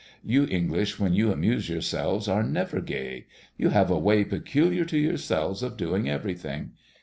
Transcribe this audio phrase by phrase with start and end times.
[0.23, 3.27] You English when you amuse your selves are never gay.
[3.55, 6.71] You have a way peculiar to yourselves of doing everything.